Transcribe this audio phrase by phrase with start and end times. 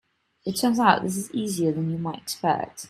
[0.45, 2.79] It turns out this is easier than you might expect.